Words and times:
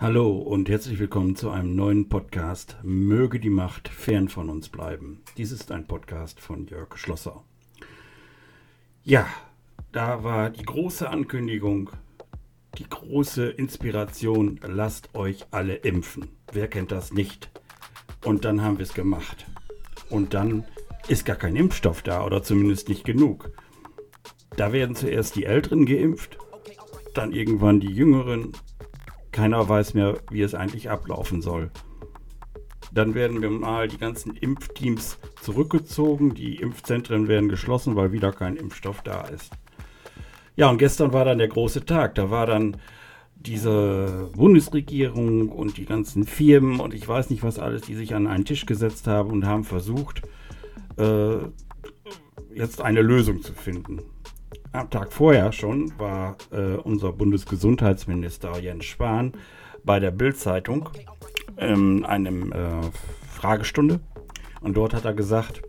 Hallo 0.00 0.38
und 0.38 0.68
herzlich 0.68 0.98
willkommen 0.98 1.36
zu 1.36 1.50
einem 1.50 1.76
neuen 1.76 2.08
Podcast 2.08 2.76
Möge 2.82 3.38
die 3.38 3.48
Macht 3.48 3.88
fern 3.88 4.28
von 4.28 4.50
uns 4.50 4.68
bleiben. 4.68 5.22
Dies 5.36 5.52
ist 5.52 5.70
ein 5.70 5.86
Podcast 5.86 6.40
von 6.40 6.66
Jörg 6.66 6.98
Schlosser. 6.98 7.44
Ja, 9.04 9.24
da 9.92 10.24
war 10.24 10.50
die 10.50 10.64
große 10.64 11.08
Ankündigung, 11.08 11.90
die 12.76 12.88
große 12.88 13.46
Inspiration, 13.46 14.58
lasst 14.66 15.14
euch 15.14 15.46
alle 15.52 15.76
impfen. 15.76 16.26
Wer 16.52 16.66
kennt 16.66 16.90
das 16.90 17.12
nicht? 17.12 17.48
Und 18.24 18.44
dann 18.44 18.62
haben 18.62 18.78
wir 18.78 18.82
es 18.82 18.94
gemacht. 18.94 19.46
Und 20.10 20.34
dann 20.34 20.64
ist 21.06 21.24
gar 21.24 21.36
kein 21.36 21.54
Impfstoff 21.54 22.02
da 22.02 22.26
oder 22.26 22.42
zumindest 22.42 22.88
nicht 22.88 23.04
genug. 23.04 23.52
Da 24.56 24.72
werden 24.72 24.96
zuerst 24.96 25.36
die 25.36 25.44
Älteren 25.44 25.86
geimpft, 25.86 26.36
dann 27.14 27.32
irgendwann 27.32 27.78
die 27.78 27.92
Jüngeren. 27.92 28.52
Keiner 29.34 29.68
weiß 29.68 29.94
mehr, 29.94 30.18
wie 30.30 30.42
es 30.42 30.54
eigentlich 30.54 30.90
ablaufen 30.90 31.42
soll. 31.42 31.72
Dann 32.92 33.16
werden 33.16 33.42
wir 33.42 33.50
mal 33.50 33.88
die 33.88 33.98
ganzen 33.98 34.36
Impfteams 34.36 35.18
zurückgezogen. 35.42 36.34
Die 36.34 36.54
Impfzentren 36.54 37.26
werden 37.26 37.48
geschlossen, 37.48 37.96
weil 37.96 38.12
wieder 38.12 38.30
kein 38.30 38.54
Impfstoff 38.54 39.02
da 39.02 39.22
ist. 39.22 39.50
Ja, 40.54 40.70
und 40.70 40.78
gestern 40.78 41.12
war 41.12 41.24
dann 41.24 41.38
der 41.38 41.48
große 41.48 41.84
Tag. 41.84 42.14
Da 42.14 42.30
war 42.30 42.46
dann 42.46 42.76
diese 43.34 44.30
Bundesregierung 44.36 45.48
und 45.48 45.78
die 45.78 45.84
ganzen 45.84 46.26
Firmen 46.26 46.78
und 46.78 46.94
ich 46.94 47.06
weiß 47.08 47.30
nicht 47.30 47.42
was 47.42 47.58
alles, 47.58 47.82
die 47.82 47.96
sich 47.96 48.14
an 48.14 48.28
einen 48.28 48.44
Tisch 48.44 48.66
gesetzt 48.66 49.08
haben 49.08 49.32
und 49.32 49.46
haben 49.46 49.64
versucht, 49.64 50.22
äh, 50.96 51.38
jetzt 52.54 52.80
eine 52.80 53.02
Lösung 53.02 53.42
zu 53.42 53.52
finden. 53.52 53.98
Am 54.74 54.90
Tag 54.90 55.12
vorher 55.12 55.52
schon 55.52 55.96
war 56.00 56.36
äh, 56.50 56.74
unser 56.74 57.12
Bundesgesundheitsminister 57.12 58.58
Jens 58.58 58.86
Spahn 58.86 59.30
bei 59.84 60.00
der 60.00 60.10
Bild-Zeitung 60.10 60.88
in 61.56 62.04
einem 62.04 62.50
äh, 62.50 62.80
Fragestunde 63.32 64.00
und 64.62 64.76
dort 64.76 64.92
hat 64.92 65.04
er 65.04 65.14
gesagt, 65.14 65.62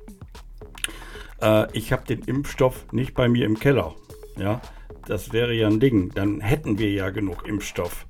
äh, 1.39 1.71
ich 1.77 1.91
habe 1.91 2.03
den 2.05 2.23
Impfstoff 2.23 2.91
nicht 2.91 3.13
bei 3.13 3.27
mir 3.27 3.45
im 3.45 3.59
Keller. 3.59 3.93
Ja, 4.37 4.59
das 5.05 5.31
wäre 5.31 5.53
ja 5.53 5.67
ein 5.67 5.79
Ding. 5.79 6.09
Dann 6.15 6.41
hätten 6.41 6.79
wir 6.79 6.89
ja 6.89 7.11
genug 7.11 7.47
Impfstoff. 7.47 8.07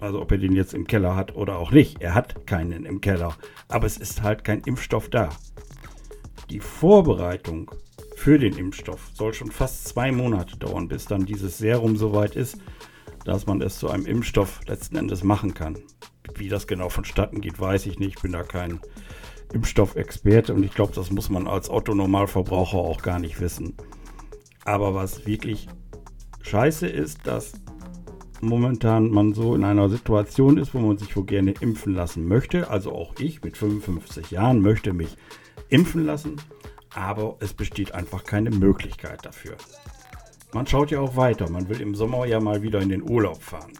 Also 0.00 0.22
ob 0.22 0.32
er 0.32 0.38
den 0.38 0.56
jetzt 0.56 0.72
im 0.72 0.86
Keller 0.86 1.16
hat 1.16 1.36
oder 1.36 1.58
auch 1.58 1.70
nicht. 1.70 2.00
Er 2.00 2.14
hat 2.14 2.46
keinen 2.46 2.86
im 2.86 3.02
Keller. 3.02 3.36
Aber 3.68 3.84
es 3.84 3.98
ist 3.98 4.22
halt 4.22 4.42
kein 4.42 4.62
Impfstoff 4.62 5.10
da. 5.10 5.28
Die 6.48 6.60
Vorbereitung 6.60 7.70
für 8.18 8.38
den 8.38 8.58
Impfstoff 8.58 9.10
soll 9.14 9.32
schon 9.32 9.52
fast 9.52 9.86
zwei 9.86 10.10
Monate 10.10 10.56
dauern, 10.56 10.88
bis 10.88 11.04
dann 11.04 11.24
dieses 11.24 11.56
Serum 11.56 11.96
soweit 11.96 12.34
ist, 12.34 12.58
dass 13.24 13.46
man 13.46 13.62
es 13.62 13.78
zu 13.78 13.88
einem 13.88 14.06
Impfstoff 14.06 14.60
letzten 14.66 14.96
Endes 14.96 15.22
machen 15.22 15.54
kann. 15.54 15.78
Wie 16.34 16.48
das 16.48 16.66
genau 16.66 16.88
vonstatten 16.88 17.40
geht, 17.40 17.60
weiß 17.60 17.86
ich 17.86 18.00
nicht. 18.00 18.16
Ich 18.16 18.22
bin 18.22 18.32
da 18.32 18.42
kein 18.42 18.80
Impfstoffexperte 19.52 20.52
und 20.52 20.64
ich 20.64 20.74
glaube, 20.74 20.92
das 20.94 21.12
muss 21.12 21.30
man 21.30 21.46
als 21.46 21.70
Otto-Normalverbraucher 21.70 22.76
auch 22.76 23.02
gar 23.02 23.20
nicht 23.20 23.40
wissen. 23.40 23.76
Aber 24.64 24.94
was 24.94 25.24
wirklich 25.24 25.68
scheiße 26.42 26.88
ist, 26.88 27.24
dass 27.24 27.52
momentan 28.40 29.10
man 29.10 29.32
so 29.32 29.54
in 29.54 29.62
einer 29.62 29.88
Situation 29.88 30.58
ist, 30.58 30.74
wo 30.74 30.80
man 30.80 30.98
sich 30.98 31.16
wohl 31.16 31.24
gerne 31.24 31.52
impfen 31.60 31.94
lassen 31.94 32.26
möchte. 32.26 32.68
Also 32.68 32.92
auch 32.92 33.14
ich 33.20 33.42
mit 33.44 33.56
55 33.56 34.32
Jahren 34.32 34.60
möchte 34.60 34.92
mich 34.92 35.16
impfen 35.68 36.04
lassen, 36.04 36.36
aber 36.94 37.36
es 37.40 37.54
besteht 37.54 37.94
einfach 37.94 38.24
keine 38.24 38.50
Möglichkeit 38.50 39.24
dafür. 39.24 39.56
Man 40.52 40.66
schaut 40.66 40.90
ja 40.90 41.00
auch 41.00 41.16
weiter. 41.16 41.50
Man 41.50 41.68
will 41.68 41.80
im 41.80 41.94
Sommer 41.94 42.24
ja 42.24 42.40
mal 42.40 42.62
wieder 42.62 42.80
in 42.80 42.88
den 42.88 43.02
Urlaub 43.02 43.42
fahren. 43.42 43.72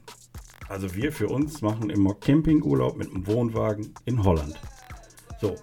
Also 0.68 0.94
wir 0.94 1.12
für 1.12 1.28
uns 1.28 1.62
machen 1.62 1.88
immer 1.88 2.14
Campingurlaub 2.14 2.96
mit 2.96 3.08
einem 3.08 3.26
Wohnwagen 3.26 3.94
in 4.04 4.22
Holland. 4.22 4.60
So, 5.40 5.56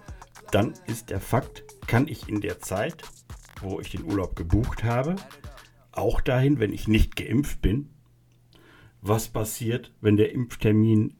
dann 0.50 0.74
ist 0.86 1.10
der 1.10 1.20
Fakt, 1.20 1.64
kann 1.86 2.08
ich 2.08 2.28
in 2.28 2.40
der 2.40 2.58
Zeit, 2.58 3.02
wo 3.60 3.78
ich 3.78 3.90
den 3.90 4.04
Urlaub 4.04 4.34
gebucht 4.34 4.82
habe, 4.82 5.14
auch 5.92 6.20
dahin, 6.20 6.58
wenn 6.58 6.72
ich 6.72 6.88
nicht 6.88 7.14
geimpft 7.14 7.62
bin? 7.62 7.90
Was 9.00 9.28
passiert, 9.28 9.92
wenn 10.00 10.16
der 10.16 10.32
Impftermin 10.32 11.16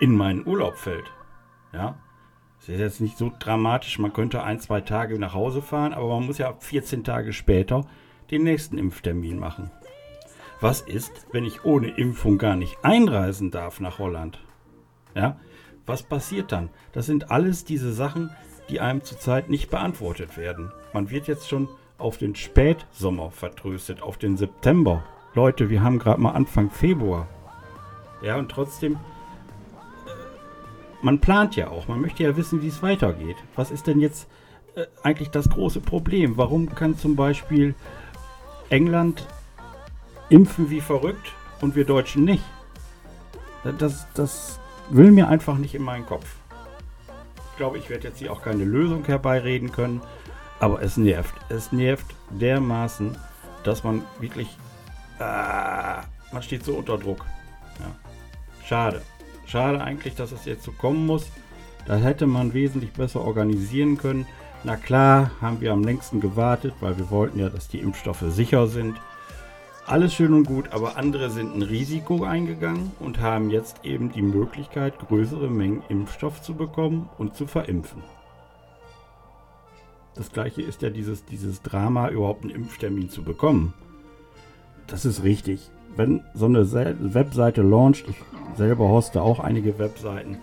in 0.00 0.16
meinen 0.16 0.44
Urlaub 0.44 0.76
fällt? 0.76 1.10
Ja, 1.72 2.00
das 2.66 2.76
ist 2.76 2.80
jetzt 2.80 3.00
nicht 3.00 3.18
so 3.18 3.32
dramatisch. 3.40 3.98
Man 3.98 4.12
könnte 4.12 4.44
ein, 4.44 4.60
zwei 4.60 4.80
Tage 4.80 5.18
nach 5.18 5.34
Hause 5.34 5.62
fahren, 5.62 5.92
aber 5.92 6.08
man 6.08 6.26
muss 6.26 6.38
ja 6.38 6.54
14 6.56 7.02
Tage 7.02 7.32
später 7.32 7.86
den 8.30 8.44
nächsten 8.44 8.78
Impftermin 8.78 9.38
machen. 9.38 9.70
Was 10.60 10.80
ist, 10.80 11.26
wenn 11.32 11.44
ich 11.44 11.64
ohne 11.64 11.88
Impfung 11.88 12.38
gar 12.38 12.54
nicht 12.54 12.76
einreisen 12.84 13.50
darf 13.50 13.80
nach 13.80 13.98
Holland? 13.98 14.38
Ja, 15.12 15.40
was 15.86 16.04
passiert 16.04 16.52
dann? 16.52 16.70
Das 16.92 17.06
sind 17.06 17.32
alles 17.32 17.64
diese 17.64 17.92
Sachen, 17.92 18.30
die 18.70 18.78
einem 18.78 19.02
zurzeit 19.02 19.50
nicht 19.50 19.68
beantwortet 19.68 20.36
werden. 20.36 20.70
Man 20.92 21.10
wird 21.10 21.26
jetzt 21.26 21.48
schon 21.48 21.68
auf 21.98 22.16
den 22.16 22.36
Spätsommer 22.36 23.32
vertröstet, 23.32 24.02
auf 24.02 24.18
den 24.18 24.36
September. 24.36 25.02
Leute, 25.34 25.68
wir 25.68 25.82
haben 25.82 25.98
gerade 25.98 26.20
mal 26.20 26.30
Anfang 26.30 26.70
Februar. 26.70 27.26
Ja, 28.22 28.36
und 28.36 28.50
trotzdem, 28.50 28.98
man 31.02 31.20
plant 31.20 31.56
ja 31.56 31.68
auch, 31.68 31.88
man 31.88 32.00
möchte 32.00 32.22
ja 32.22 32.36
wissen, 32.36 32.62
wie 32.62 32.68
es 32.68 32.82
weitergeht. 32.82 33.36
Was 33.56 33.70
ist 33.70 33.86
denn 33.86 34.00
jetzt 34.00 34.28
äh, 34.74 34.86
eigentlich 35.02 35.30
das 35.30 35.50
große 35.50 35.80
Problem? 35.80 36.36
Warum 36.36 36.74
kann 36.74 36.96
zum 36.96 37.16
Beispiel 37.16 37.74
England 38.70 39.26
impfen 40.28 40.70
wie 40.70 40.80
verrückt 40.80 41.32
und 41.60 41.76
wir 41.76 41.84
Deutschen 41.84 42.24
nicht? 42.24 42.44
Das, 43.78 44.06
das 44.14 44.58
will 44.90 45.10
mir 45.10 45.28
einfach 45.28 45.58
nicht 45.58 45.74
in 45.74 45.82
meinen 45.82 46.06
Kopf. 46.06 46.26
Ich 47.50 47.56
glaube, 47.56 47.78
ich 47.78 47.90
werde 47.90 48.08
jetzt 48.08 48.18
hier 48.18 48.32
auch 48.32 48.42
keine 48.42 48.64
Lösung 48.64 49.04
herbeireden 49.04 49.70
können. 49.70 50.00
Aber 50.58 50.80
es 50.82 50.96
nervt. 50.96 51.34
Es 51.48 51.72
nervt 51.72 52.06
dermaßen, 52.30 53.16
dass 53.64 53.84
man 53.84 54.02
wirklich. 54.20 54.48
Ah, 55.18 56.02
man 56.32 56.42
steht 56.42 56.64
so 56.64 56.74
unter 56.74 56.98
Druck. 56.98 57.24
Ja. 57.78 57.86
Schade. 58.64 59.02
Schade 59.52 59.82
eigentlich, 59.82 60.14
dass 60.14 60.32
es 60.32 60.46
jetzt 60.46 60.64
so 60.64 60.72
kommen 60.72 61.04
muss. 61.04 61.26
Da 61.86 61.96
hätte 61.96 62.26
man 62.26 62.54
wesentlich 62.54 62.92
besser 62.92 63.20
organisieren 63.20 63.98
können. 63.98 64.26
Na 64.64 64.76
klar, 64.76 65.30
haben 65.42 65.60
wir 65.60 65.74
am 65.74 65.84
längsten 65.84 66.20
gewartet, 66.20 66.72
weil 66.80 66.96
wir 66.96 67.10
wollten 67.10 67.38
ja, 67.38 67.50
dass 67.50 67.68
die 67.68 67.80
Impfstoffe 67.80 68.24
sicher 68.28 68.66
sind. 68.66 68.98
Alles 69.84 70.14
schön 70.14 70.32
und 70.32 70.44
gut, 70.46 70.72
aber 70.72 70.96
andere 70.96 71.28
sind 71.28 71.54
ein 71.54 71.60
Risiko 71.60 72.24
eingegangen 72.24 72.92
und 72.98 73.20
haben 73.20 73.50
jetzt 73.50 73.84
eben 73.84 74.10
die 74.10 74.22
Möglichkeit, 74.22 74.98
größere 74.98 75.50
Mengen 75.50 75.82
Impfstoff 75.90 76.40
zu 76.40 76.54
bekommen 76.54 77.10
und 77.18 77.36
zu 77.36 77.46
verimpfen. 77.46 78.02
Das 80.14 80.32
gleiche 80.32 80.62
ist 80.62 80.80
ja 80.80 80.88
dieses, 80.88 81.26
dieses 81.26 81.60
Drama, 81.60 82.08
überhaupt 82.08 82.44
einen 82.44 82.54
Impftermin 82.54 83.10
zu 83.10 83.22
bekommen. 83.22 83.74
Das 84.86 85.04
ist 85.04 85.24
richtig. 85.24 85.68
Wenn 85.96 86.22
so 86.34 86.46
eine 86.46 86.70
Webseite 87.14 87.62
launcht, 87.62 88.08
ich 88.08 88.16
selber 88.56 88.88
hoste 88.88 89.22
auch 89.22 89.40
einige 89.40 89.78
Webseiten, 89.78 90.38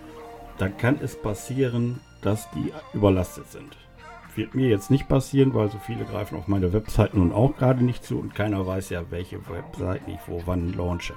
dann 0.58 0.78
kann 0.78 0.98
es 1.02 1.16
passieren, 1.16 2.00
dass 2.22 2.50
die 2.52 2.72
überlastet 2.94 3.48
sind. 3.48 3.78
Wird 4.36 4.54
mir 4.56 4.70
jetzt 4.70 4.92
nicht 4.92 5.08
passieren, 5.08 5.54
weil 5.54 5.70
so 5.70 5.80
viele 5.80 6.06
greifen 6.06 6.38
auf 6.38 6.48
meine 6.48 6.72
Webseiten 6.72 7.20
nun 7.20 7.34
auch 7.34 7.56
gerade 7.58 7.84
nicht 7.84 8.04
zu 8.04 8.20
und 8.20 8.36
keiner 8.36 8.66
weiß 8.66 8.90
ja, 8.90 9.04
welche 9.10 9.40
Webseiten 9.50 10.12
ich 10.12 10.20
wo 10.28 10.44
wann 10.46 10.74
launche. 10.74 11.14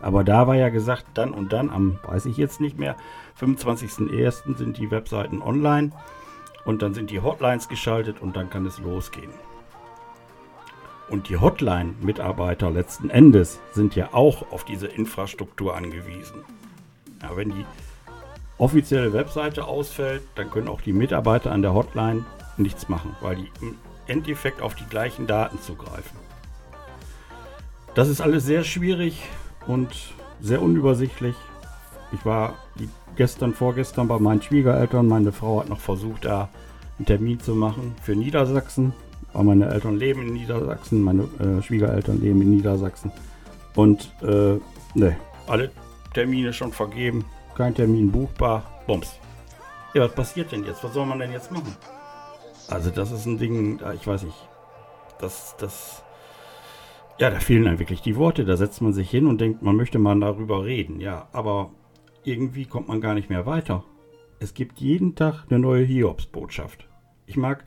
Aber 0.00 0.22
da 0.22 0.46
war 0.46 0.54
ja 0.54 0.68
gesagt, 0.68 1.06
dann 1.14 1.32
und 1.32 1.52
dann, 1.52 1.70
am 1.70 1.98
weiß 2.04 2.26
ich 2.26 2.36
jetzt 2.36 2.60
nicht 2.60 2.78
mehr, 2.78 2.96
25.01. 3.40 4.56
sind 4.56 4.76
die 4.76 4.90
Webseiten 4.90 5.40
online. 5.40 5.92
Und 6.66 6.82
dann 6.82 6.94
sind 6.94 7.10
die 7.10 7.20
Hotlines 7.20 7.68
geschaltet 7.68 8.20
und 8.20 8.36
dann 8.36 8.50
kann 8.50 8.66
es 8.66 8.78
losgehen. 8.78 9.30
Und 11.08 11.28
die 11.28 11.36
Hotline-Mitarbeiter 11.36 12.70
letzten 12.70 13.10
Endes 13.10 13.60
sind 13.72 13.94
ja 13.94 14.08
auch 14.12 14.50
auf 14.52 14.64
diese 14.64 14.86
Infrastruktur 14.86 15.76
angewiesen. 15.76 16.42
Ja, 17.22 17.36
wenn 17.36 17.50
die 17.50 17.66
offizielle 18.58 19.12
Webseite 19.12 19.66
ausfällt, 19.66 20.22
dann 20.34 20.50
können 20.50 20.68
auch 20.68 20.80
die 20.80 20.92
Mitarbeiter 20.92 21.52
an 21.52 21.62
der 21.62 21.74
Hotline 21.74 22.24
nichts 22.56 22.88
machen, 22.88 23.14
weil 23.20 23.36
die 23.36 23.50
im 23.60 23.76
Endeffekt 24.06 24.62
auf 24.62 24.74
die 24.74 24.86
gleichen 24.86 25.26
Daten 25.26 25.60
zugreifen. 25.60 26.18
Das 27.94 28.08
ist 28.08 28.20
alles 28.20 28.44
sehr 28.44 28.64
schwierig 28.64 29.22
und 29.66 29.88
sehr 30.40 30.62
unübersichtlich. 30.62 31.36
Ich 32.12 32.24
war 32.24 32.54
gestern, 33.16 33.54
vorgestern 33.54 34.08
bei 34.08 34.18
meinen 34.18 34.42
Schwiegereltern. 34.42 35.06
Meine 35.06 35.32
Frau 35.32 35.60
hat 35.60 35.68
noch 35.68 35.80
versucht, 35.80 36.24
da 36.24 36.48
einen 36.98 37.06
Termin 37.06 37.40
zu 37.40 37.54
machen 37.54 37.94
für 38.02 38.14
Niedersachsen. 38.14 38.92
Weil 39.34 39.44
meine 39.44 39.68
Eltern 39.68 39.96
leben 39.96 40.22
in 40.22 40.32
Niedersachsen, 40.32 41.02
meine 41.02 41.24
äh, 41.40 41.60
Schwiegereltern 41.60 42.20
leben 42.20 42.40
in 42.40 42.50
Niedersachsen. 42.50 43.12
Und 43.74 44.10
äh, 44.22 44.58
ne, 44.94 45.16
alle 45.46 45.70
Termine 46.14 46.52
schon 46.52 46.72
vergeben, 46.72 47.24
kein 47.56 47.74
Termin 47.74 48.10
buchbar. 48.10 48.62
Bums. 48.86 49.18
Ja, 49.92 50.02
was 50.02 50.14
passiert 50.14 50.52
denn 50.52 50.64
jetzt? 50.64 50.82
Was 50.82 50.94
soll 50.94 51.06
man 51.06 51.18
denn 51.18 51.32
jetzt 51.32 51.52
machen? 51.52 51.76
Also 52.68 52.90
das 52.90 53.10
ist 53.12 53.26
ein 53.26 53.38
Ding, 53.38 53.80
ich 53.94 54.06
weiß 54.06 54.22
nicht. 54.22 54.48
Das, 55.18 55.56
das 55.58 56.02
Ja, 57.18 57.30
da 57.30 57.38
fehlen 57.38 57.66
einem 57.66 57.78
wirklich 57.78 58.02
die 58.02 58.16
Worte. 58.16 58.44
Da 58.44 58.56
setzt 58.56 58.82
man 58.82 58.92
sich 58.92 59.10
hin 59.10 59.26
und 59.26 59.40
denkt, 59.40 59.62
man 59.62 59.76
möchte 59.76 59.98
mal 59.98 60.18
darüber 60.18 60.64
reden. 60.64 61.00
Ja, 61.00 61.28
aber 61.32 61.70
irgendwie 62.24 62.66
kommt 62.66 62.88
man 62.88 63.00
gar 63.00 63.14
nicht 63.14 63.30
mehr 63.30 63.46
weiter. 63.46 63.84
Es 64.40 64.54
gibt 64.54 64.78
jeden 64.80 65.14
Tag 65.14 65.44
eine 65.48 65.58
neue 65.58 65.84
Hiobsbotschaft. 65.84 66.88
Ich 67.26 67.36
mag 67.36 67.64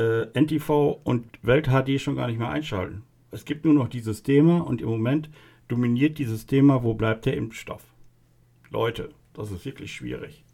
äh, 0.00 0.40
NTV 0.40 1.00
und 1.04 1.26
Welt 1.42 1.68
HD 1.68 2.00
schon 2.00 2.16
gar 2.16 2.26
nicht 2.26 2.38
mehr 2.38 2.50
einschalten. 2.50 3.02
Es 3.30 3.44
gibt 3.44 3.64
nur 3.64 3.74
noch 3.74 3.88
dieses 3.88 4.22
Thema 4.22 4.66
und 4.66 4.80
im 4.80 4.88
Moment 4.88 5.30
dominiert 5.68 6.18
dieses 6.18 6.46
Thema, 6.46 6.82
wo 6.82 6.94
bleibt 6.94 7.26
der 7.26 7.36
Impfstoff? 7.36 7.84
Leute, 8.70 9.10
das 9.34 9.52
ist 9.52 9.64
wirklich 9.64 9.92
schwierig. 9.92 10.44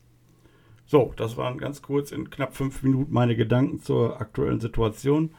So, 0.85 1.13
das 1.17 1.37
waren 1.37 1.59
ganz 1.59 1.83
kurz 1.83 2.13
in 2.13 2.31
knapp 2.31 2.55
fünf 2.55 2.83
Minuten 2.83 3.13
meine 3.13 3.37
Gedanken 3.37 3.81
zur 3.81 4.21
aktuellen 4.21 4.61
Situation. 4.61 5.31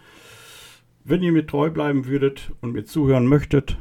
Wenn 1.03 1.23
ihr 1.23 1.31
mir 1.31 1.47
treu 1.47 1.69
bleiben 1.69 2.05
würdet 2.05 2.51
und 2.61 2.73
mir 2.73 2.85
zuhören 2.85 3.27
möchtet, 3.27 3.77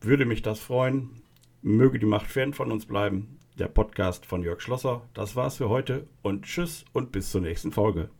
würde 0.00 0.26
mich 0.26 0.42
das 0.42 0.60
freuen. 0.60 1.22
Möge 1.62 1.98
die 1.98 2.06
Macht 2.06 2.26
fern 2.26 2.52
von 2.52 2.70
uns 2.70 2.86
bleiben. 2.86 3.38
Der 3.58 3.68
Podcast 3.68 4.26
von 4.26 4.42
Jörg 4.42 4.60
Schlosser. 4.60 5.02
Das 5.14 5.36
war's 5.36 5.56
für 5.56 5.70
heute 5.70 6.06
und 6.22 6.44
tschüss 6.44 6.84
und 6.92 7.12
bis 7.12 7.30
zur 7.30 7.40
nächsten 7.40 7.72
Folge. 7.72 8.10